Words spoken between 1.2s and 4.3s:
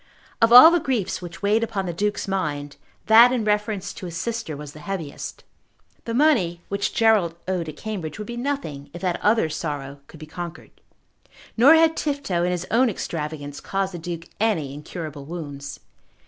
which weighed upon the Duke's mind, that in reference to his